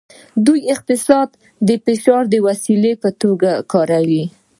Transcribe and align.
دوی 0.45 0.61
اقتصاد 0.75 1.29
د 1.67 1.69
فشار 1.85 2.23
د 2.29 2.35
وسیلې 2.47 2.93
په 3.03 3.09
توګه 3.21 3.51
کاروي 3.71 4.23